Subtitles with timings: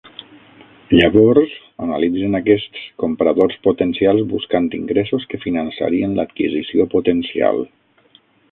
[0.99, 1.51] Llavors,
[1.87, 7.67] analitzen aquests compradors potencials buscant ingressos que finançarien l'adquisició potencial.